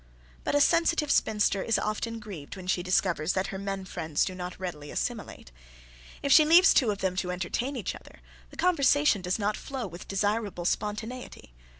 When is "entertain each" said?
7.29-7.93